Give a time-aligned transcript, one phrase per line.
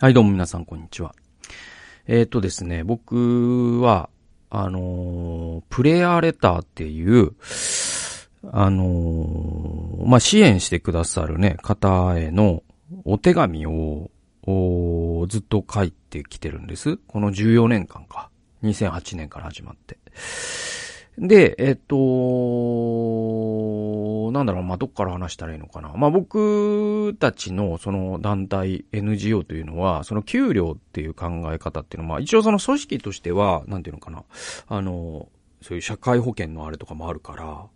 [0.00, 1.12] はい、どうも皆さん、こんにちは。
[2.06, 4.10] えっ、ー、とですね、僕は、
[4.48, 7.32] あのー、プレイヤーレターっていう、
[8.52, 12.62] あのー、まあ、支援してくださるね、方への
[13.04, 14.08] お手紙を、
[15.26, 16.98] ずっと書いてきてるんです。
[17.08, 18.30] この14年間か。
[18.62, 19.98] 2008年から始まって。
[21.20, 21.96] で、えっと、
[24.32, 25.92] なんだろう、まあ、どっから話したらいいのかな。
[25.96, 34.22] まあ、僕たちのその団体 NGO というのは、その給料っていう考え方っていうのは、ま、一応その組織としては、なんていうのかな。
[34.68, 35.28] あの、
[35.60, 37.66] そういう社会保険のあれとかもあるから、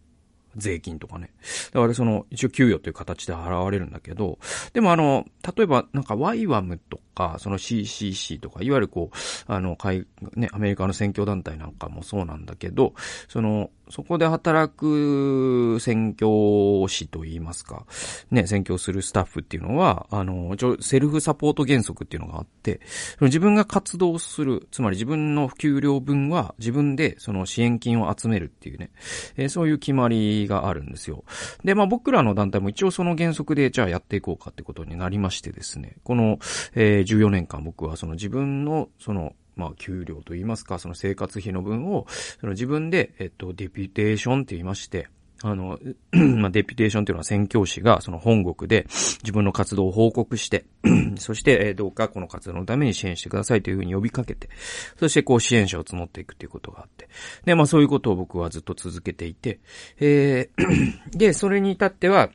[0.56, 1.30] 税金とかね。
[1.72, 4.38] だからその、一応給与という形で払われるんだけど、
[4.72, 5.24] でもあの、
[5.56, 9.16] 例えばなんかワイワムとか、その CCC とか、いわゆるこう、
[9.46, 12.94] あの、海、ね、アメリカの選挙団体なんかもそうなんだけど、
[13.28, 17.84] その、そこで働く選挙士といいますか、
[18.30, 22.80] ね、選挙するスタッフっていうのは、あの、セルフサポート原則っていうのがあって、
[23.20, 28.91] 自分が活動する、つまり自分の給料分は自分でその支援金を集めるっていうね、
[29.36, 31.24] えー、そういう決まりがあるんですよ。
[31.64, 36.38] で、まあ僕らの団体も一応その原則でじゃあやっていこうかってことになりましてですね、この、
[36.74, 42.06] えー、14年間僕はその自分のそのまあ、給料と言いますか、その生活費の分を、
[42.41, 45.09] その自分で、えっと、デピュテーションって言いまして、
[45.42, 45.78] あの、
[46.12, 48.86] まあ、デピュテーションっていうのは宣教師がその本国で
[49.22, 50.64] 自分の活動を報告して、
[51.19, 54.48] そして、えどうかこの活動のために支援してくださいというふうに呼びかけて、
[54.97, 57.09] そしてこう支援者を募っていくっていうことがあって。
[57.44, 59.61] で、まあそういうことを僕はずっと続けていて、
[59.98, 62.31] えー、 で、それに至っては、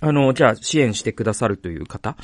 [0.00, 2.16] あの、じゃあ支援してくださるという方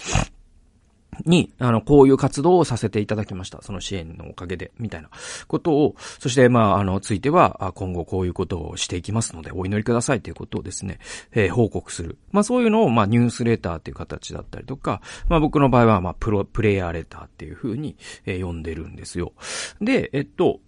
[1.25, 3.63] に、あの、こういう活動をさせていただきました。
[3.63, 5.09] その支援のおかげで、みたいな
[5.49, 10.99] ことを、そして、まあ、あの、ついては、今後こういうことをしていきますので、お祈りくださいということをですね、
[11.33, 12.19] えー、報告する。
[12.33, 19.33] まあ、そういうのを、まあ、ニュースレターっていう形だったりとか、まあ、僕の場合は、まあ、プロ、プレイヤーレターっていうふうに、えー、呼んでるんですよ。
[19.81, 20.61] で、えっと、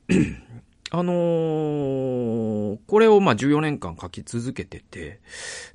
[0.90, 5.20] あのー、これをま14年間書き続けてて、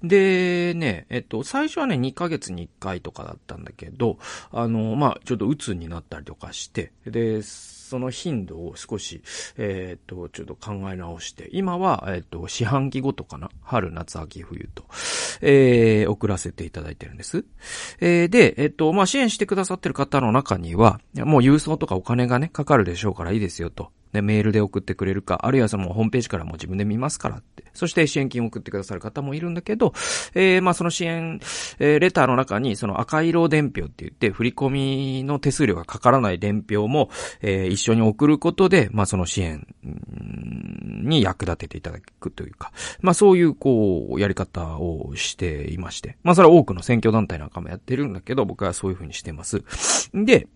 [0.04, 4.18] でね、えっと、最初はね、2ヶ月に1回とかだったんだけど、
[4.52, 7.42] あのー、まあちょっと鬱になったりとかして、で、
[7.94, 9.22] その頻度を少し、
[9.56, 13.52] えっ、と、ちょっと考え直して、今は、えっ、と、四半期ごとかな？
[13.62, 14.86] 春、夏、秋、冬と、
[15.42, 17.46] えー、送らせていただいてるんです。
[18.00, 23.92] えー、で、えっ、と、まあ、支援してくださってる方の中には、もう郵送とかお金がね、かかるでしょうからいいですよと。
[24.14, 27.66] で、メールで送ってくれるか、あるいはそのホームページからも自分で見ますからって。
[27.74, 29.94] そして支援金を送ってくださる方もいるんだけど、
[30.36, 31.40] えー、まあその支援、
[31.80, 37.10] えー、レターの中にその赤色伝票って言って、振り込みの手数料がかからない伝票も、
[37.42, 39.68] えー、一緒に送ることで、まあその支援
[41.04, 46.18] に役立てていただくというか、まあそういうこう、やり方をしていまして。
[46.24, 49.64] まあそれは多くの選挙団体なんかもやってるんだけど、僕はそういうふうにしてます。
[50.14, 50.48] で、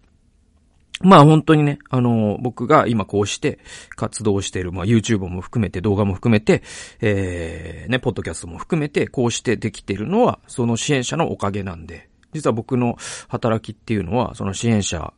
[1.01, 3.59] まあ本当にね、あの、僕が今こうして
[3.95, 6.63] 活動している、まあ YouTube も含めて動画も含めて、
[7.01, 12.97] えー、ね、ポッドキャストも含めてこうしてできているのは、その支援者のおかげなんで、実は僕の
[13.27, 15.13] 働きっていうのは、その支援者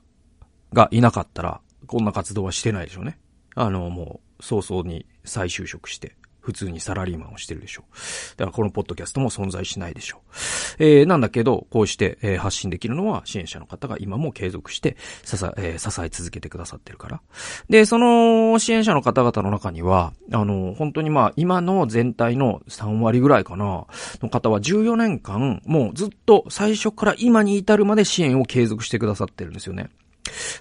[0.74, 3.18] がいなかったら、こんな活動はしてないでしょうね。
[3.56, 7.94] あの、もう、早々に再就職して、普通にサラリーマンをしてるでしょう。
[8.38, 10.84] だからこのポッドキャストも存在しないでしょう。
[10.84, 17.22] えー、なんだけど、こうして、えー、発信できるのは支援者の方が今も継続して支え、えー、支え続けてくださってるから。
[17.70, 23.86] で、その支援者の方々の中には、あの、本当にまあ、今の全体の3割ぐらいかな、
[24.22, 29.90] の方は14年間、もうずっと最初から今に至るまで支援を継続してくださってるんですよね。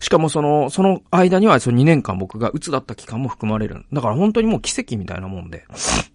[0.00, 3.84] しかもその、その間にはその2年間僕が鬱だった期間も含まれる。
[3.92, 5.64] だから本当にもう奇跡みたいなもんで。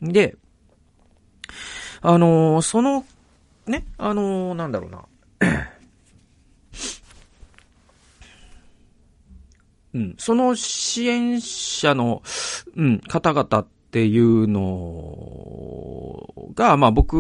[0.02, 0.36] で、
[2.02, 3.06] あのー、その、
[3.68, 5.06] ね、あのー、なんだろうな。
[9.94, 12.24] うん、その支援者の、
[12.76, 17.14] うん、方々っていうのが、まあ僕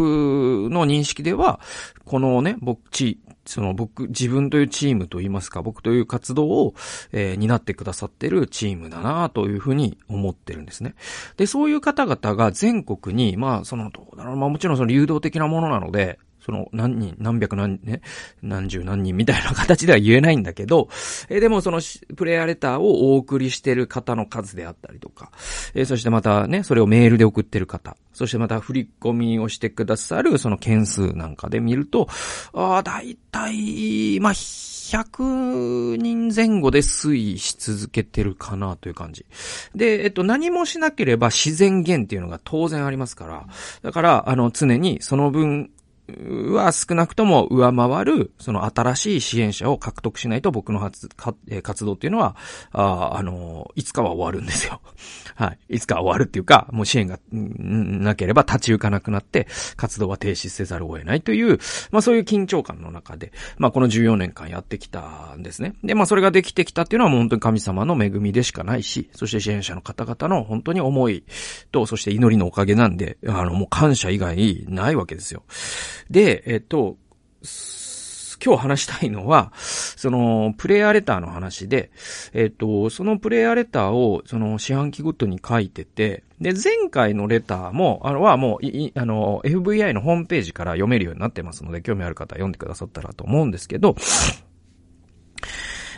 [0.71, 1.59] の認識では、
[2.03, 6.73] このね、僕、ち、その僕、自分というチームといいますか、僕という活動を、
[7.11, 10.95] えー、担ってくださってるチームだなというふうに思ってるんですね。
[11.37, 18.01] で、そういう方々が全国に、まあ、その、どうだろう、まあもちろんその流動的なものなので、その何人、何百何、ね、
[18.41, 20.89] 何十何人みたいな形では言えないんだけど、
[21.29, 21.79] え、でもその
[22.15, 25.31] プレイヤーレターをお送りしてる方の数であったりとか、
[25.73, 32.07] え、そしてまたね、それをメールで送ってる方、そしてまた振り込みをしてくださるその件数なんかで見ると、
[32.53, 39.25] ああ、だいたい、まあ、100人前後で推移し続けてるかなという感じ。
[39.73, 43.47] で、えっと、何もしなければ自然減っていうのが当然ありますから、
[43.81, 45.71] だから、あの、常にその分
[46.07, 51.09] は少なくとも上回る、その新しい支援者を獲得しないと僕の活
[51.61, 52.35] 活動っていうのは、
[52.71, 54.81] ああの、いつかは終わるんですよ。
[55.35, 55.75] はい。
[55.75, 59.47] いつかは終わるっていうか、もう支援がなければ立ち行かなくなって、
[59.77, 61.59] 活動は停止せざるを得ないという、
[61.91, 65.73] まあそういう緊張感の中で、まあこの14年間やってきたんですね。
[65.83, 71.23] で、まあそれができてきたっていうのはもう本当に神様の恵みでしかないし、そして支援者の方々の本当に思い
[71.71, 75.43] と、そして祈りのおかげなんで、あのもう感謝以外ないわけですよ。
[76.09, 76.97] で、えっと、
[78.43, 81.91] 今日話したいのは、その、プレイヤーレターの話で、
[82.33, 93.95] えっ、と、そのプレイヤーレターを、その、四半期ごとに書いてて、で、前回のレターも、あの、はもう、い、あの、FVI のホームページから読めるようになってますので、興味ある方は読んでくださったらと思うんですけど、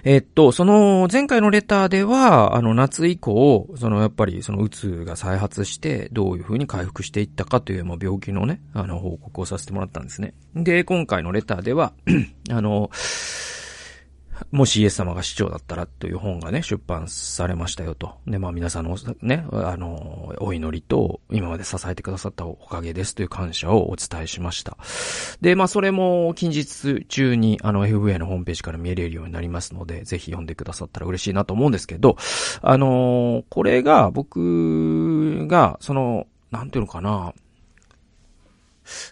[0.08, 10.36] えっと、その前回のレターでは、あの夏以降、そのやっぱりそのうつが再発して、どういうふうに回復していったかという、まあ、病気のね、あの報告をさせてもらったんですね。
[10.56, 11.94] で、今回のレターでは、
[12.52, 12.92] あの、
[14.52, 18.16] もしイエス様が市長だったらという本がね、出版されましたよと。
[18.28, 24.78] で、まあ皆さんのね、あの、お祈りと今まで支えてくださったおかげですという感謝をお伝えしました。
[25.42, 32.18] で、まあそれも近日中にあの FVA のホームページから見れるようになりますので、ぜひ読んでくださったら嬉しいなと思うんですけど、
[32.62, 37.34] あの、これが僕が、その、なんていうのかな、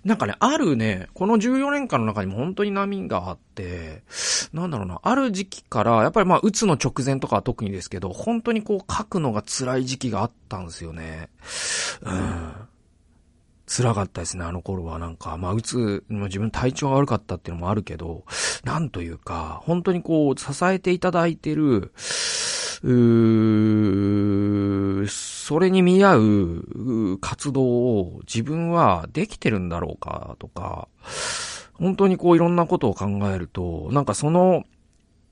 [0.04, 4.04] なんかね、あるね、この14年間の中にも本当に波があって、
[4.54, 11.30] なんだろうな、ある時期から、やっぱりまあ、打つの直前とかは特にですけど、本当にこう書くのが辛い時期があったんですよね。
[12.02, 12.54] うん。
[13.66, 15.00] 辛かったですね、あの頃は。
[15.00, 18.26] なんか、まあ、打つ、自分体調が悪かったっていうのもあるけど、
[18.64, 21.92] なんというか、本当にこう、支えていただいてる、
[22.84, 22.90] う、
[25.08, 30.88] それに見合う活動を自分はできてるんだろうかとか、
[31.74, 34.64] 本当にこういろんなことを考えると、なんかその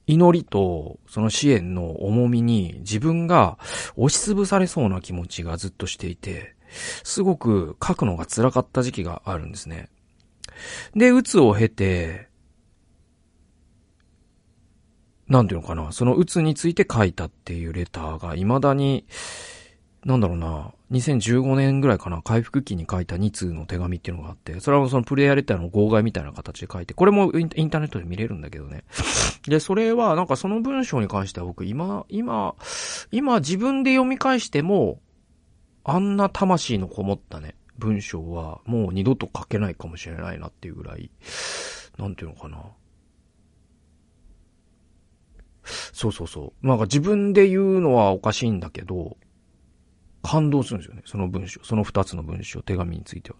[0.08, 3.58] 祈りとその支援の重みに自分が
[3.96, 6.56] 押しつぶされそうな気持ちがずっとしていて、
[7.04, 9.90] すごく書くのが辛かった時期があるんですね。
[10.96, 12.31] で、うつを経て、
[15.32, 19.06] なんていうのかな、その鬱について書いたっていうレターが未だに、
[20.04, 28.84] なんだろうな、2015年ぐらいかな、回復期に書いた2通の手紙っていうのがあって、それはそのプレイヤーレターの号外みたいな形で書いて、これもインターネットで見れるんだけどね。
[29.48, 32.56] で、それはなんかその文章に関しては僕今、今、
[33.14, 35.00] 今自分で読み返しても、
[35.86, 41.10] あんな魂のこもったね、文章はもう二度と書けないかもしれないなっていうぐらい、
[41.98, 42.58] なんていうのかな。
[46.02, 46.68] そうそうそう。
[46.68, 49.18] なんか自分で言うのはおかしいんだけど、
[50.24, 51.04] 感動するんですよね。
[51.06, 53.38] その文章、その二つの文章、手紙については。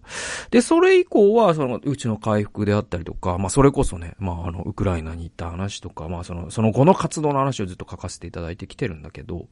[0.52, 9.48] で、それ以降は、その、うちの回復であったりとか、まあ、それこそね、まあ、あの、ウクライナに行った話とか、まあ、その、その後の活動の話をずっと書かせていただいてきてるんだけど、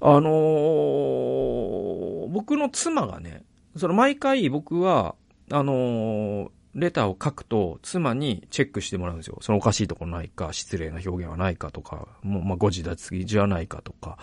[0.00, 3.42] あのー、僕の妻がね、
[3.76, 5.16] その、毎回僕は、
[5.50, 9.38] あのー、レターを書くと、妻にチェックしてもらうんですよ。
[9.40, 14.18] そのおかしいところないか、失礼な表現はないかとか、もう、まあ、誤字脱字はないかとか、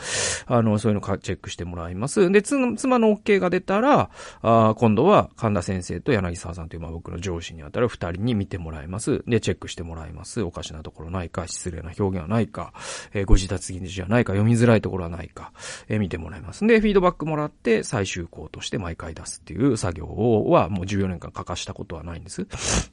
[0.47, 2.31] あの、そういうのかチェックしてもらいます。
[2.31, 4.09] で、妻の OK が出たら、
[4.41, 9.23] あ今度は神田先生と柳沢さんという、まあ、僕の上司にあたる二人に見てもらいます。
[9.27, 10.41] で、チェックしてもらいます。
[10.41, 12.73] おかしなところないか、失礼な表現はないか、
[13.13, 15.51] えー、誤字脱字はないか、読みづらいところはないか、
[15.87, 16.65] えー、見てもらいます。
[16.65, 22.38] で、フィードバックもらって、最終稿として毎回出すっていう作業は、もう14年間書かしたことはないんです。。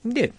[0.04, 0.32] で、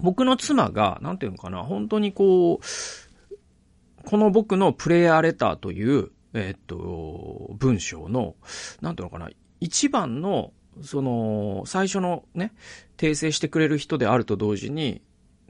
[0.00, 8.34] 僕の妻が、なんていうのかな、本当にこう、この僕のプレイヤーレターという、えー、っと、文章の、
[8.80, 9.30] なんていうのかな、
[9.60, 12.52] 一番の、その、最初のね、
[12.96, 15.00] 訂正してくれる人であると同時に、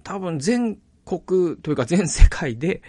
[0.02, 2.82] 多分全国というか全世界で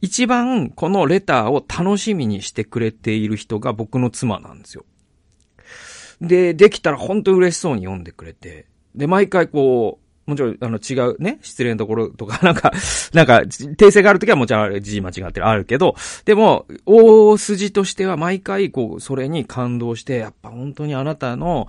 [0.00, 4.84] 一番このレターを楽しみにしてくれている人が僕の妻なんですよ。
[6.20, 12.72] で、できたら本当嬉しそうに読んでくれて、で、毎回こう、もちろん、あの、違うね、失礼のところとか、 なんか、
[13.12, 21.68] なんか、訂正があるときはもちろん字間違ってる、あるけど、でも、大筋としては毎回、こう、それに感動して、やっぱ本当にあなたの、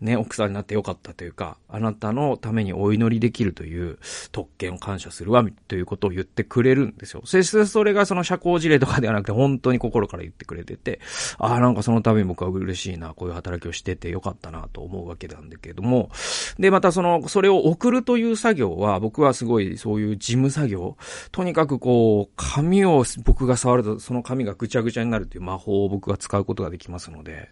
[0.00, 3.98] ね、奥さんになってよかったというか、あなたのためにお祈りできるという
[4.32, 7.22] 特権を感謝するわ、ということを言ってくれるんですよ。
[7.24, 11.00] そしてそれがその社交辞令とかではなくて本当に心から言ってくれてて、
[11.38, 16.10] ああ、なんかそのために僕は嬉しいな、こういう働きをしててよかったなと思うわけなんだけれども、
[16.58, 20.96] で、またその、それを送るという作業は、僕はすごいそういう事務作業、
[21.30, 27.50] とにかくこう、紙を僕が触るとその紙がぐちゃぐちゃになるという魔法を僕が使うことができますので、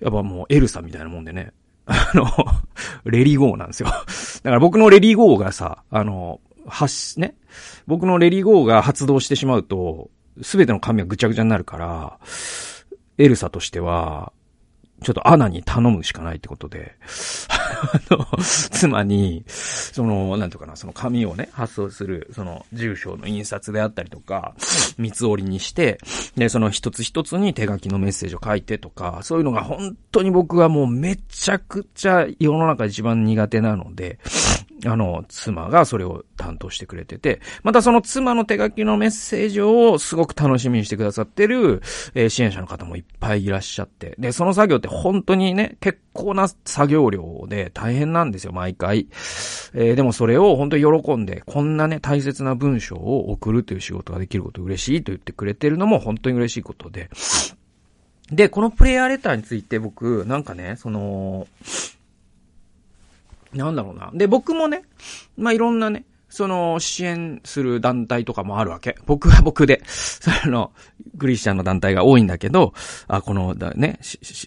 [0.00, 1.52] やっぱもうエルサみたいなもんでね、
[1.88, 2.26] あの、
[3.04, 3.88] レリーゴーなんですよ。
[3.88, 7.34] だから僕のレリーゴーがさ、あの、発、ね。
[7.86, 10.10] 僕のレリーゴーが発動してしまうと、
[10.42, 12.18] すべての紙がぐちゃぐちゃになるから、
[13.16, 14.32] エルサとしては、
[15.02, 16.94] ちょっとアナに頼むしかないってことで、
[17.82, 24.54] あの、妻に、その、なんとかな、その紙をね、発送する、その、住所の印刷であったりとか、
[24.98, 25.98] 三つ折りにして、
[26.36, 34.18] で、その一つ一つに手書きのメッセージを書いてとか、そういうのが本当に僕はもうめちゃくちゃ世の中一番苦手なので、
[34.86, 41.82] あの、妻がそれを担当してくれてて、またその妻の手書きのメッセージをすごく楽しみにしてくださってる、
[42.14, 49.08] えー、支援者の方もいっぱいいらっしゃって、で、その作業って本当にね、結構な作業量で大変なんですよ、毎回。
[49.74, 57.10] えー、でもそれを本当に喜んで、こんなね、大切な文章を送るという仕事ができること嬉しいと言ってくれてるのも本当に嬉しいことで。
[58.30, 61.46] で、このプレイヤーレターについて僕、なんかね、その、
[63.52, 64.10] なんだろうな。
[64.12, 64.82] で、僕もね、
[65.36, 68.96] まあ、いろんなね、その、支援する団体とかもあるわけ。
[69.06, 70.72] 僕は 僕で、その、
[71.18, 72.74] クリスチャンの団体が多いんだけど、
[73.06, 73.98] あ、この、だね、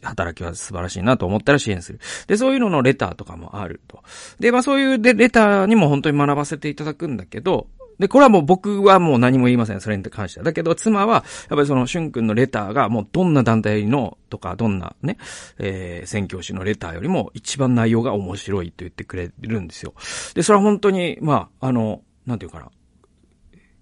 [0.04, 2.00] 働きは素晴らしいなと思ったら支援する。
[2.28, 4.04] で、そういうののレターとかもあると。
[4.40, 7.68] で、まあそういうでレターにも本当に学ばせていただくんだけど、
[8.02, 9.80] で、これはもう僕はもう何も言いません。
[9.80, 10.44] それに関しては。
[10.44, 15.18] だけど、妻は、やっぱりその、しゅんくんのレターが、もうどんな団体の、とか、どんなね、
[15.60, 19.94] えー、宣教師のレターよりも、一番内容が面白いと言ってくれるんですよ。
[20.34, 22.72] で、それは本当に、まあ、あの、なんていうかな。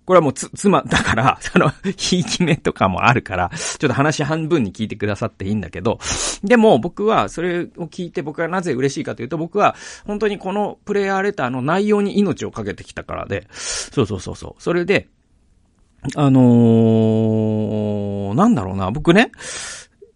[0.10, 6.00] これはもうつ、妻だから、 その、ひいき目とかもあるから、ちょっと話半分に聞いてくださっていいんだけど、
[6.44, 9.76] でも僕はそれを聞いて僕がなぜ嬉しいかというと、僕は
[10.08, 14.64] 本当にこのプレイヤーレターの内容に命をかけてきたからで、そうそうそうそう。
[14.64, 15.10] それで、
[16.16, 19.30] あのー、なんだろうな、僕ね、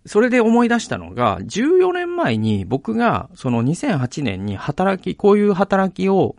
[0.07, 6.35] それで思い出したのが、14年前に僕が、その2008年に働き、こういう働きを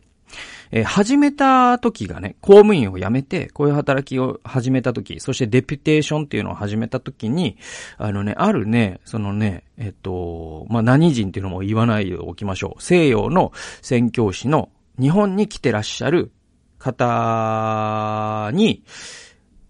[0.76, 7.56] えー、始めた時がね、公務員を辞めて、こういう働きを始めた時、そしてデピュテーションっていうのを始めた時に、
[7.96, 12.82] あのね、あるね、そのね、えっと、まあ、何人っていうのも言わないでおきましょう。
[12.82, 13.52] 西洋の
[13.82, 14.68] 宣教師の
[15.00, 16.32] 日本に来てらっしゃる
[16.80, 18.82] 方に、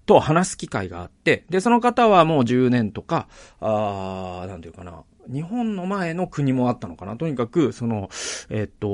[0.06, 3.28] と話す機会があって、で、その方はもう10年とか、
[3.60, 7.16] あー、なんていうかな、日本の前の国もあったのかな。
[7.16, 8.10] とにかく、その、
[8.50, 8.88] えっと、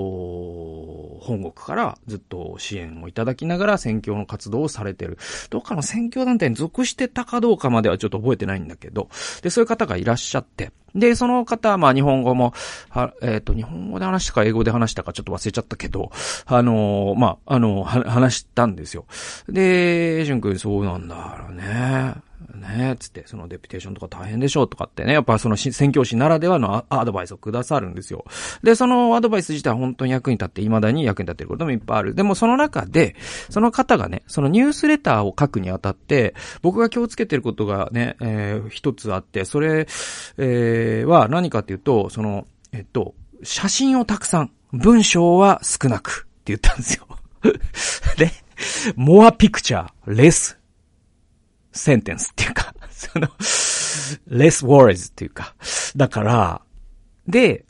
[1.21, 5.19] 本国からずっと支援をいただきながら宣教の活動をされてる。
[5.51, 9.09] どっかの宣教団体に属してたかどうかまではちょっと覚えてないんだけど、
[9.43, 12.53] で、そういう方がいらっしゃって、で、その方は、まあ、日本語も、
[12.89, 16.11] は、えっ、ー、と、日本語で話したか英語で話したかちょっと忘れちゃったけど、
[16.47, 19.07] あのー、まあ、あのー、話したんですよ。
[19.49, 22.30] で、しゅんくんそうなんだろうね。
[22.55, 28.25] ねえ、つって、そのデピテーションとか大変でしょうとかってね、やっぱその宣教師ならではのアドバイスをくださるんですよ。
[28.63, 32.15] で、そのアドバイス自体は本当に役に立って、未だに役に立っていることもいっぱいある。
[32.15, 33.17] でもその中で、
[33.51, 39.87] その方がね、そのニュースレターを書くにあたって、僕が気をつけてることがね、えー、一つあって、それ、
[40.39, 47.07] えー、は何かっていうと、その、えっと、写真をたくさん、文章は少なくって言ったんですよ。
[48.17, 48.31] で、
[48.97, 50.60] more picture, less
[51.73, 53.29] センテンスっていうか、 その、
[54.29, 55.55] less words っていうか。
[55.97, 56.63] だから、
[57.27, 57.65] で、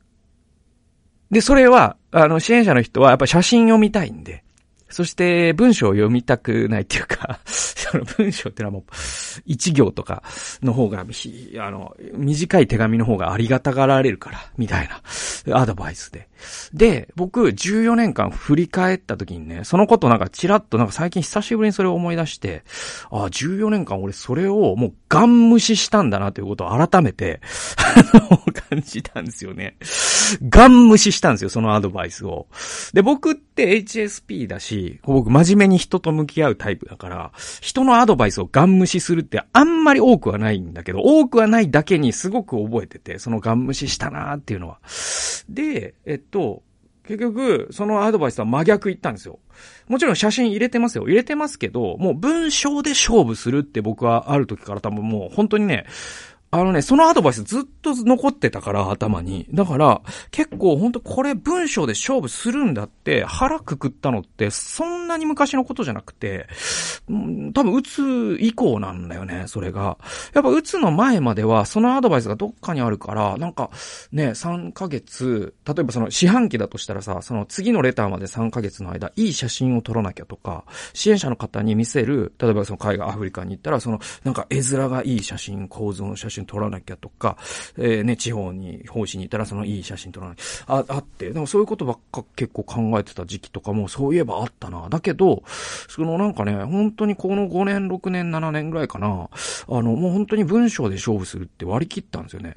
[1.30, 4.44] で、それは、あの、支援者の人はやっぱ写真を見たいんで、
[4.90, 8.82] そして文章を読みたくないっていうか、 その文章ってのはもう、
[9.46, 10.22] 一行とか
[10.62, 14.88] の方が、あの、短い手紙の方がありがたがられるから、みたい
[15.48, 16.28] なアドバイスで。
[16.72, 22.64] で、僕、14年間振り返った時にね、そのことなんかチラッとなんか最近久しぶりにそれを思い出して、
[23.10, 27.40] ああ、14年間俺それをもうガン無視したんだなということを改めて、
[28.70, 29.76] 感じたんですよね。
[30.48, 32.46] ガン無視したんですよ、そのアドバイスを。
[32.92, 44.78] で、僕って HSP だし、僕真面目に人と向き合うタイプだから、人のアドバイスをガン無視するってあんまり多くはないんだけど、多くはないだけにすごく覚えてて、そのガン無視したなーっていうのは。
[45.48, 46.62] で、えっと、
[47.06, 49.40] 結局、そのアドバイスは真逆言ったんですよ。
[49.88, 51.04] もちろん写真入れてますよ。
[51.08, 55.86] 入れてますけど、もう文章で勝負するって僕はある時から多分もう本当にね、
[56.52, 59.46] あのね、そのアドバイスずっと残ってたから、頭に。
[59.52, 60.02] だから、
[60.32, 66.48] 結構ほんとこれ文章で勝負するんだって腹くくったのって、そんなに昔のことじゃなくて、
[67.54, 69.96] 多分打つ以降なんだよね、それが。
[70.34, 73.70] やっぱ打つの前までは、そのアドバイスがどっかにあるから、なんか、
[74.10, 80.64] ね、3ヶ月、例えばその四半期だとしたらさ、その次のレターまで3ヶ月の間、いい写真を撮らなきゃとか、
[80.94, 87.36] 支援者の方に見せる、例えばその海外アフリカに行ったら、その、なんか絵面がいい写真、構図の写真真撮らなきゃとか、
[87.76, 94.88] えー、ね、地方に、奉仕にいたらそのいい写真撮らなきゃ、あ、あって、でもそういうことばっか結構考えてた時期とかも、そういえばあったな。
[94.88, 95.42] だけど、
[95.88, 102.54] そのなんかね、本当にこの5年、6年、7年ぐらいかな、あの、もう本当に文章で勝負するって割り切ったんですよね。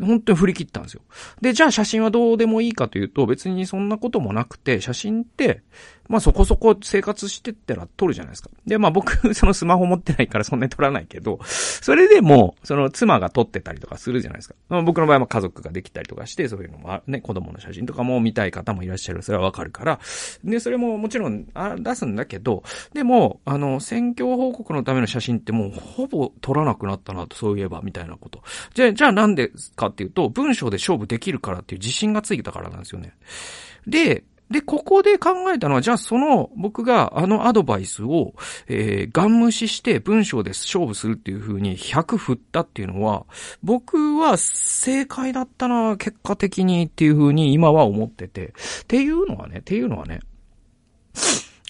[0.00, 1.02] 本当に振り切ったんですよ。
[1.40, 5.62] で、じゃあ写真はどうでもいいかというと、別にそんなこともなくて、写真って、
[6.08, 8.50] まあそこそこ生活してったら撮るじゃないですか。
[8.66, 14.54] で、まあ僕、 そのスマホ持ってないからそんなに撮らないけど、それでも、その妻が撮ってたりとかするじゃないですか。
[14.68, 19.22] まあ、僕の場合は家族ができたりとかして、そういうのもね、子供の写真とかも見たい方もいらっしゃる。
[19.22, 19.98] それはわかるから。
[20.44, 22.62] で、それももちろんあ出すんだけど、
[22.92, 28.42] でも、あの、選挙報告のための写真ってもうほぼ撮らなくなったなと、そういえば、みたいなこと。
[28.74, 33.14] じゃあ、じゃあなんでかっていうと、文章で勝負できるからっていう自信がついたからなんですよね。
[33.86, 38.34] で、で、ここで考えたのは、じゃあその僕があのアドバイスを、
[38.68, 43.26] えー、ガン無視して文章で勝負するっていう風に100振ったっていうのは、
[43.64, 48.54] 僕は正解だったな、結果的にっていう風に今は思ってて。
[48.82, 50.20] っていうのはね、っていうのはね、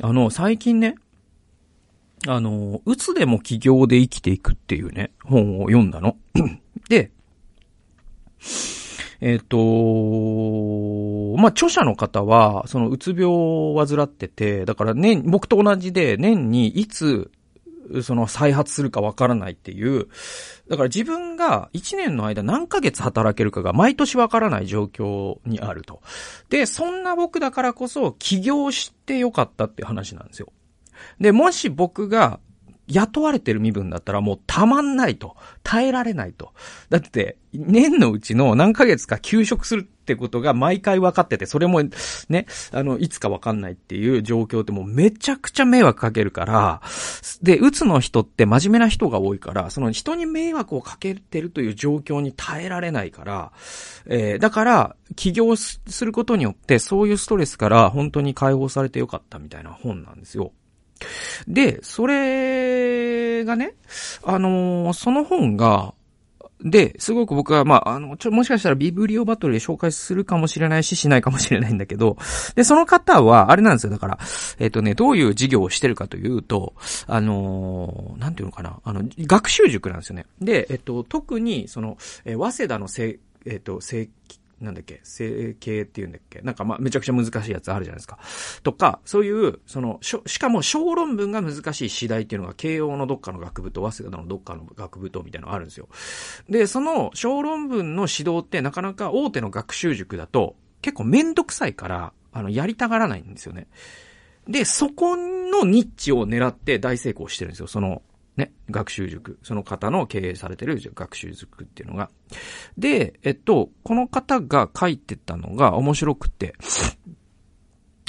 [0.02, 0.96] あの、最近ね、
[2.28, 6.16] あの、うつでも起業で生きていくっていうね、本を読んだの。
[6.90, 7.11] で、
[9.20, 17.30] えっ、ー、と、まあ、著者の方は、そのうつ病を患ってて、だから年、僕と同じで年にいつ、
[18.02, 20.08] その再発するかわからないっていう、
[20.68, 26.02] だから自分が1年の間何ヶ月働けるかが毎年わからない状況にあると。
[26.50, 30.52] で、そんな僕だからこそ起業してよかったっていう話なんですよ。
[31.20, 32.40] で、もし僕が
[32.88, 35.36] 雇われてる身分だったらもうたまんないと。
[35.62, 36.52] 耐えられないと。
[36.90, 41.82] だって、年のうちの何ヶ月か休職するってことが毎回分かってて、それも
[42.28, 46.80] ね、あの、いつか分かんないっていう状況ってもうめちゃくちゃ迷惑かけるから、
[47.42, 53.52] で、うつの人って真面目な人が多いから、その人に迷惑をかけてるという状況に耐えられないから、
[54.06, 60.52] えー、だから、起業することによってそういうストレスから本当に解放されてよかったみたいな本なんですよ。
[61.48, 63.74] で、それがね、
[64.24, 65.94] あのー、その本が、
[66.64, 72.16] で、すごく僕は、まあ、あの、ちょ、もしかしたらビブリオバトルで紹介するかもしれないし、しないかもしれないんだけど、
[72.54, 73.90] で、その方は、あれなんですよ。
[73.90, 74.18] だから、
[74.58, 76.75] えっ、ー、とね、どういう事業をしてるかというと、
[77.06, 80.26] あのー、なんていうのかな、あの、学習塾なんですよね。
[80.40, 84.08] で、えっ、ー、と、特に、その、え早稲田のせ、えっ、と、正
[84.60, 88.19] なんだっけ、整形っていうんだっけなんかまあめちゃくちゃ難しいやつあるじゃないですか。
[88.62, 95.88] とか、そういう、その、ししかも小論文が難しい次第っていうのが慶応のどっかの学部と早稲田のどっかの学部とみたいなのがあるんですよ。
[96.49, 103.66] で、その小論文の指導ってなかなか大手の学習塾だと結構めんどくさいから、あの、やりたがらないんですよね。
[104.49, 107.66] で、そこのニッチを狙って大成功してるんですよ。
[107.66, 108.02] その、
[108.36, 109.38] ね、学習塾。
[109.42, 112.10] その方の経営されてる学習塾っていうのが。
[112.76, 116.54] で、えっと、この方が書いてたのが面白くて、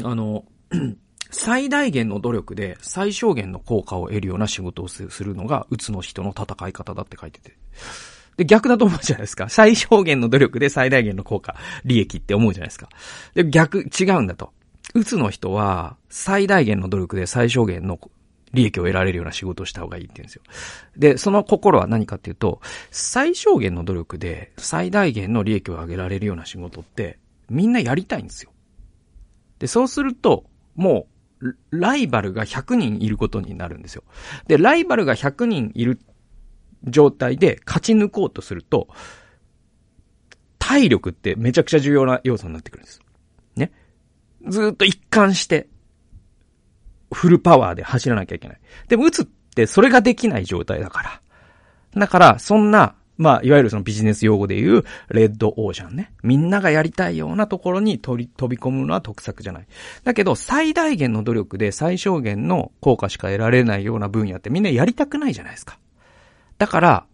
[0.03, 0.45] あの、
[1.29, 7.57] 最大限の努力で最小限の効果を得るような仕事をするのが、うつの人の戦い方だって書いてて。
[8.37, 9.49] で、逆だと思うじゃないですか。
[9.49, 12.89] 最小限の努力で最大限の効果、利益って思うじゃないですか。
[13.33, 14.53] で、逆、違うんだと。
[14.93, 17.99] うつの人は、最大限の努力で最小限の
[18.53, 20.41] 利益を得られるような仕事をした方がいいって言うんですよ。
[20.95, 28.51] で、その心は何かっていうと、最小限の努力で最大限の利益を上げられるような仕事ってみんなやりたいんですよ。
[29.59, 31.07] で、そうすると、も
[31.41, 34.03] う、ライバルが100人いることになるんですよ。
[34.47, 35.99] で、ライバルが100人いる
[36.85, 38.87] 状態で勝ち抜こうとすると、
[40.57, 43.01] 体力ってめちゃくちゃ重要な要素になってくるんです。
[43.55, 43.71] ね。
[44.47, 45.67] ずっと一貫して、
[47.11, 48.59] フルパワーで走らなきゃいけない。
[48.87, 51.21] でも打つってそれができない状態だから。
[51.95, 56.13] だから、そんな、まあ、いわゆるそのビジネス用語で言う、レッドオーシャンね。
[56.21, 59.67] みんながやりたいようなところに飛び、飛び込むのは得策じゃない。
[60.03, 65.79] だけど、最大限の努力で最小限の効果しか得られないような分野ってみんなやりたくないじゃないですか。
[66.59, 67.05] だから、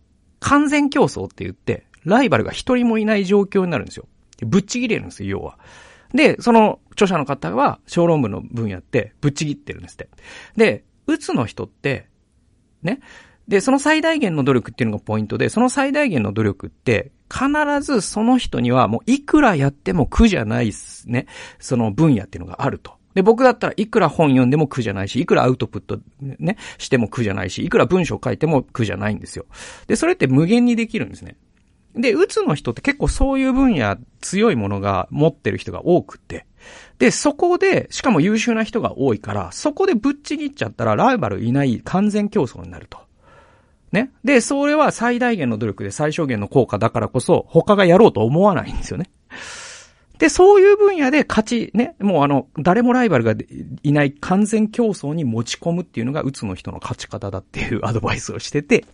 [0.42, 4.08] 完全競争って言って、ライバルが一人もいない状況になるんですよ。
[4.42, 5.58] ぶっちぎれるんですよ、要は。
[6.14, 10.10] で、その著者の方は小論文の分野ってぶっちぎってるんですって。
[10.56, 12.08] で、うつの人って、
[12.82, 13.00] ね。
[13.48, 17.48] で、その最大限の努力っていうのがポイントで、その最大限の努力って、必
[17.82, 21.26] ずその人にはもういくらやっても苦じゃないっすね。
[21.60, 22.94] その分野っていうのがあると。
[23.16, 29.46] で、僕だったらいくら本読んでも苦じゃないし、いくらアウトプットね、しても苦じゃないし、いくら文章書いても苦じゃないんですよ。
[29.88, 31.38] で、それって無限にできるんですね。
[31.96, 36.46] で、うつの人って結構そういう分野強いものが持ってる人が多くて、
[36.98, 43.00] で、そこで、しかも優秀な人が多いから、そこでぶっちぎっちゃったらライバルいない完全競争になると。
[43.92, 44.12] ね。
[44.24, 49.10] で、それは最大限の努力で最小限の効果だからこそ、他がやろうと思わないんですよね。
[50.20, 53.34] で、そういう分野で勝ち、ね、もうあの、誰もライバルが
[53.84, 58.86] いない完全競争に持ち込むっていうのが、うつの人の勝ち方だっていう アドバイスをしてて、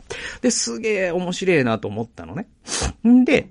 [0.42, 2.48] で、すげえ面白いなと思ったのね。
[3.08, 3.50] んで、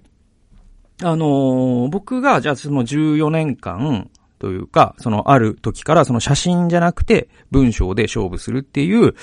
[1.03, 9.15] あのー、僕が、じゃあその14年間、というか、そのある時からその写真じゃなくて文章で勝負するっていう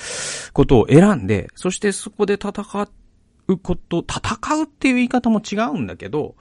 [0.52, 2.50] ことを選んで、そしてそこで戦
[2.82, 2.88] っ
[3.48, 6.34] うこと、戦うっていう言い方も違うんだけど、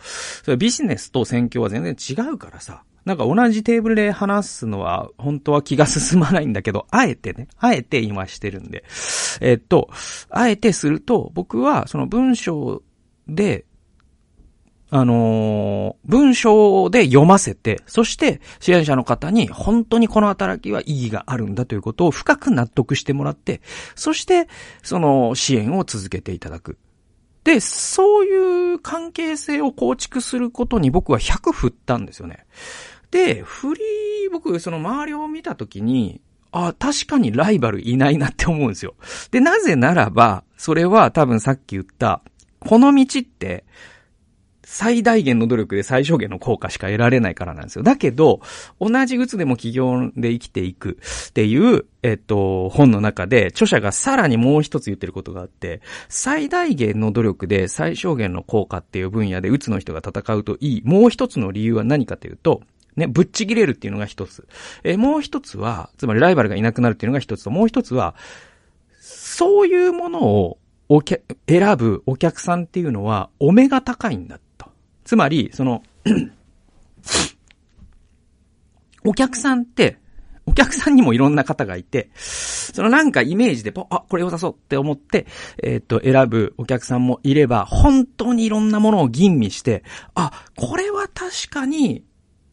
[0.43, 8.83] それビジネスと選挙は全然違うからさ、なんか同じテーブルで話すのは本当は気が進まないんだけど、あえてね、あえて今してるんで。
[9.41, 9.89] えっと、
[10.29, 12.81] あえてすると、僕はその文章
[13.27, 13.65] で
[14.91, 23.61] あのー、文章で読ませて、そして支援者の方に本当にこの働きは意義があるんだということを深く納得してもらって、
[23.95, 24.47] そして
[24.83, 26.77] その支援を続けていただく。
[27.45, 32.45] で、そういう関係性を構築することに僕は100振ったんですよね。
[33.11, 33.81] で、振り、
[34.31, 38.95] 僕、その周りを見たときに、あ、確かにライバルいないなって思うんですよ。
[39.29, 42.21] で、なぜならば、それは多分さっき言った、
[42.59, 43.63] この道って、
[44.77, 47.83] 最大限の努力で最小限の効果しか得られないからなんですよ。
[47.83, 48.41] だけど、
[48.77, 60.81] 同じ鬱でも企業で生きていくっていう、えっと、本の中で、著者がさらにもう一つ言ってることがあって、最大限の努力で最小限の効果っていう分野で鬱の人が戦うといい。
[60.83, 62.61] もう一つの理由は何かというと、
[62.97, 64.45] ね、ぶっちぎれるっていうのが一つ。
[64.83, 68.13] え、もう一つは、つまりライバルがいなくなるっていうのが一つと、もう一つは、
[68.99, 70.57] そういうものを
[70.89, 74.37] おけ、選ぶお客さんっていうのは、お目が高いんだ。
[75.05, 75.83] つまり、その
[79.05, 79.99] お客さんって、
[80.47, 85.27] お客さんにもいろんな方がいて、そのなんかイメージで、あ、これ良さそうって思って、
[85.61, 92.03] えっ、と、選ぶお客さんもいれば、本当にいろんなものを吟味して、あ、これは確かに、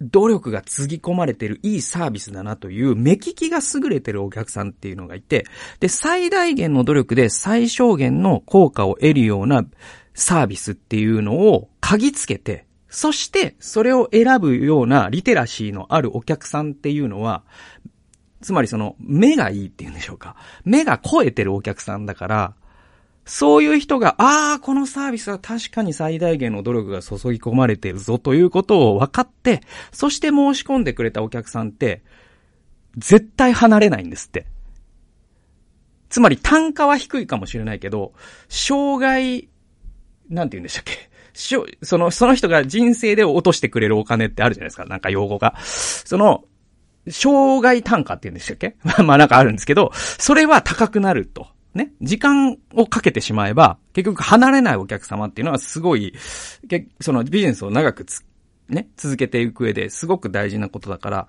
[0.02, 5.46] 努力がつぎ込まれてるいいサービスだなという目利きが優れてるお客さんっていうのがいて、
[5.80, 9.64] で、最大限の努力で最小限の効果を得るような
[10.14, 17.42] サービスっていうのを嗅ぎつけて、そしてそれを選ぶようなリテラシーのあるお客さんっていうのは、
[18.42, 20.36] つまりその目がいいっていうんでしょうか。
[20.64, 22.54] 目が超えてるお客さんだから、
[23.24, 29.60] そういう人が、ああ、このサービスは確かに最大限の努力が注ぎ込まれてるぞということを分かって、
[29.92, 32.02] そして申し込んでくれたお客さんって、
[32.96, 34.46] 絶対離れないんですって。
[36.10, 38.12] つまり単価は低いかもしれないけど、
[38.48, 39.48] 障害
[40.32, 41.10] なんて言うんでしたっけ？
[41.34, 44.84] しょ、その、その人が人生で落としてくれるお金ってあるじゃないですか。
[44.84, 45.54] なんか用語が。
[45.64, 46.44] その、
[47.08, 48.76] 障害単価って言うんでしたっけ？
[49.02, 51.46] まあなんかあるんですけど、それは高くなると。
[51.74, 51.92] ね？
[52.02, 56.14] 時間をかけてしまえば、結局離れないお客様っていうのはすごい、
[57.00, 58.22] そのビジネスを長くつ、
[58.68, 61.28] ね、続けていく上ですごく大事なことだから、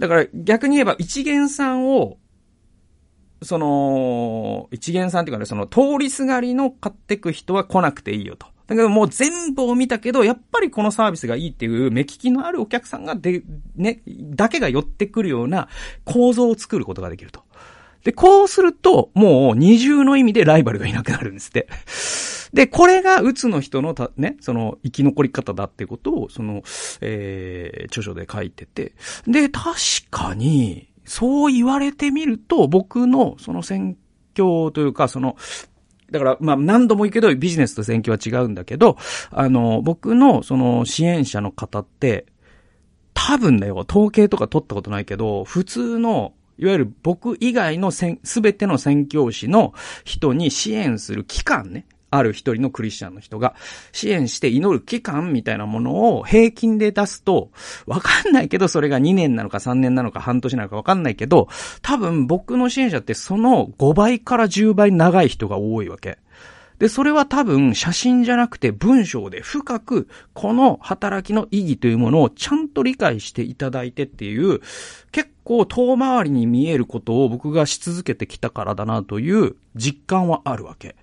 [0.00, 2.18] だから逆に言えば一元さんを
[3.44, 8.46] その、一元さんっていうかね、その通りすがりの買ってく人は来なくていいよと。
[8.66, 13.42] だけどもう全部を見たけど、やっぱりこのサービスがいいっていう目利きのあるお客さんがで、
[13.76, 15.68] ね、だけが寄ってくるような
[16.04, 17.42] 構造を作ることができると。
[18.04, 21.68] で、こうすると、もう二重の意味でライバルがいなくなるんですって。
[22.54, 26.62] で、これがうつの人のた、ね、その生き残り方だってことを、その、
[27.00, 28.92] えー、著書で書いてて。
[29.26, 29.74] で、確
[30.10, 33.96] かに、そう言われてみると、僕のその選
[34.34, 35.36] 挙というか、その、
[36.10, 38.96] だから、まあ、何度も言うけど、ビジネスと選挙は違うんだけど、
[39.30, 42.26] あの、僕のその支援者の方って、
[43.14, 51.86] 多分だよ、統計とか取ったことないけど、普通の、いわゆる僕以外のすべての宣教師の人に支援する期間ね。
[52.16, 53.54] ある一人のクリスチャンの人が
[53.92, 57.50] 支援して祈る期間みたいなものを平均で出すと、
[57.86, 61.48] わかんないけどそれが2年なのか3年なのか半年なのかわかんないけど、
[61.82, 66.18] 多分僕の支援者ってその5倍から10倍長い人が多いわけ。
[66.78, 74.60] で、それは多分写真じゃなくて文章で深くこの働きの意義というものをちゃんと理解していただいてっていう、
[75.12, 80.96] 結構遠回りに見えることを僕がし続けてきたからだなという実感はあるわけ。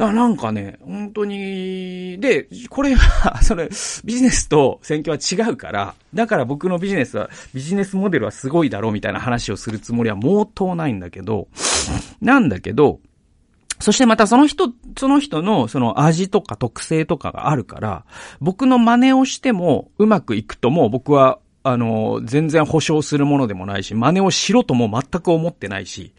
[0.00, 3.68] だからなんかね、本当に、で、これは、 それ、
[4.02, 11.48] ビジネスと選挙は違うから、だから僕のビジネスは、ビジネスモデルはすごいだろうみたいな話をするつもりは毛頭ないんだけど、
[12.22, 13.00] なんだけど、
[13.78, 18.06] そしてまたその人、その人のその味とか特性とかがあるから、
[18.40, 26.14] 僕の真似をしてもうまくいくとも僕は、あの、全然保証するものでもないし、真似をしろとも全く思ってないし、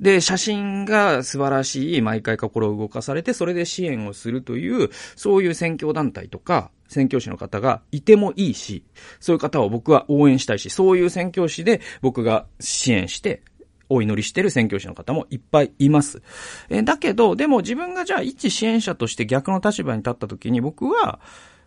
[0.00, 8.84] で、写真が素晴らしい、毎回心を動かされて、それで支援をするという、そういう宣教団体とか、宣教師の方がいてもいいし、
[9.20, 13.42] そういう方を僕は応援したいし、そういう宣教師で僕が支援して、
[13.90, 16.22] お祈りしてる宣教師の方もいっぱいいます。
[16.68, 21.20] えだけど、でも自分がじゃあ一支援者として逆の立場に立った時に僕は、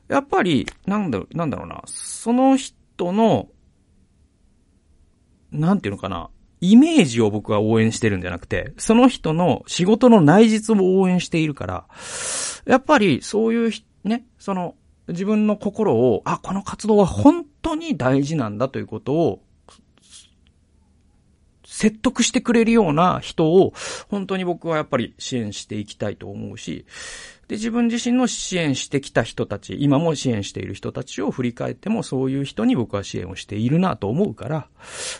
[0.08, 3.50] やっぱり、なんだろう、なんだろうな、その人の、
[5.52, 6.30] なんていうのかな、
[6.62, 11.86] イメージを僕は応援してるんじゃなくて、その人の仕事の内実を応援しているから、
[12.66, 13.72] やっぱりそういう、
[14.04, 14.76] ね、その、
[15.08, 19.42] 自分の心を、あ、この活動は本当に大事なんだということを、
[21.66, 23.74] 説得してくれるような人を、
[24.08, 26.86] 本当に僕はやっぱり支援していきたいと思うし、
[27.52, 34.68] で、自分自身の支援してきた人たち、今も支援している人たちを振り返っても、そういう人に僕は支援をしているなと思うから、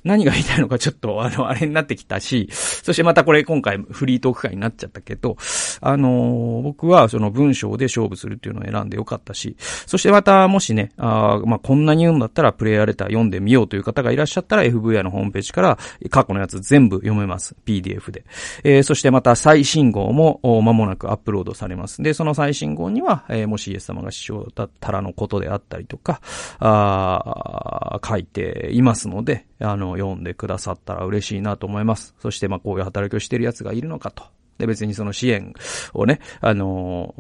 [0.06, 5.36] 何が言いたいのかちょっと、あの、あれになってきたし、そしてまたこれ今回フリートーク会になっちゃったけど、
[5.82, 15.78] あのー、僕はその文章で勝負するっていうのを選んでよかったし、そしてまたもしね、あまあ、こんなに言うんだったらプレイヤーレター読んでみようという方がいらっしゃったら FVI のホームページから
[16.10, 17.58] 過去のやつ全部読めます。
[17.66, 18.24] PDF で。
[18.64, 22.02] えー、そしてまた最新号も間もなくアップロードされます。
[22.02, 26.22] で、その最新号には、えー、もしイエス様が師匠だったらのことであったりとか、
[26.60, 32.14] あ書いていますので、あの、読んでくださったら嬉しいなと思います。
[32.20, 34.24] そして、まあ、こういう働きをしている奴がいるのかと。
[34.60, 35.56] で、別にその支援
[35.96, 37.16] をね、あの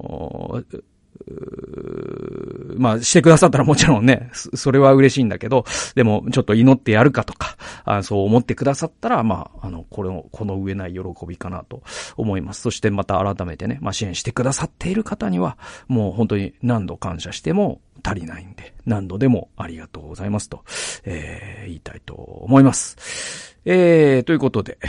[0.70, 0.84] ー、
[2.78, 11.84] まあ、してくださったらもちろんね、それは嬉しいんだけど、でも、ちょっと祈ってやるかとか、あそう思ってくださったら、まあ、あの、これを、この上ない喜びかなと
[12.18, 12.62] 思います。
[12.62, 20.64] そしてまた改めてね、まあ、支援してくださっている方には、もう本当に何度感謝しても足りないんで、何度でもありがとうございますと、
[21.04, 23.58] えー、言いたいと思います。
[23.66, 24.80] えー、ということで、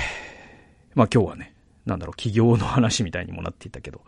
[0.94, 1.51] まあ今日はね、
[1.86, 4.02] なんだろう、企業の話みたいにもなっていたけど。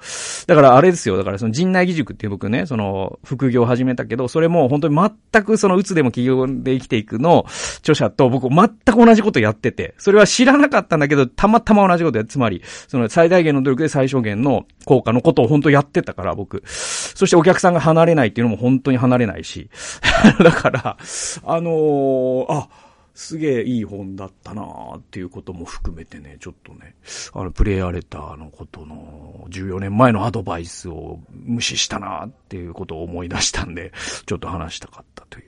[0.46, 1.16] だからあれですよ。
[1.16, 4.96] だからその陣内義塾っていう僕ね、その副業を始めたけど、それも本当に
[5.32, 7.46] 全くそのうつでも企業で生きていくの
[7.78, 16.62] 著者と僕全く同じことやってて、それは知らなかったんだけど、たまたま同じことやつまり、その最大限の努力で最小限の効果のことを本当やってたから僕。
[16.66, 19.68] そしてお客さんが離れないっていうのも本当に離れないし。
[20.38, 20.96] だから、
[21.44, 22.68] あのー、あ、
[23.14, 26.96] すげえいい本だったなーっていうことも含めてね、ちょっとね、
[27.32, 33.92] あの、プレイヤーレターのことの14年前のアドバイスを無視したなーっていうことを思い出したんで、
[34.26, 35.44] ちょっと話したかったという。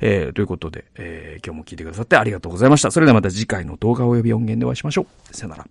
[0.00, 2.90] えー、ということで、えー、今日も聞いてくださってありがとうございました。
[2.90, 5.36] それではまた次回の動画及び音源でお会いしましょう。
[5.36, 5.66] さよなら。